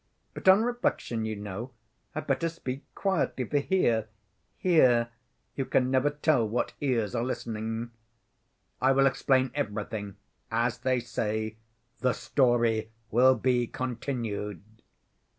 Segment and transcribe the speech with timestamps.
[0.33, 1.73] But on reflection, you know,
[2.15, 7.91] I'd better speak quietly, for here—here—you can never tell what ears are listening.
[8.81, 10.15] I will explain everything;
[10.49, 11.57] as they say,
[11.99, 14.63] 'the story will be continued.